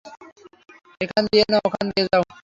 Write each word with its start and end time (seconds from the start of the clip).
এখান 1.01 1.23
দিয়ে 1.31 1.45
না, 1.51 1.57
ওখান 1.67 1.85
দিয়ে 1.91 2.05
যাও। 2.11 2.23